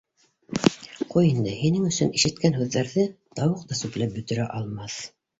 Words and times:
Ҡуй 1.15 1.27
инде, 1.33 1.51
һинең 1.57 1.83
өсөн 1.89 2.13
ишеткән 2.19 2.57
һүҙҙәрҙе 2.59 3.05
тауыҡ 3.41 3.61
та 3.73 3.77
сүпләп 3.81 4.15
бөтөрә 4.17 4.49
алмаҫ. 4.61 4.97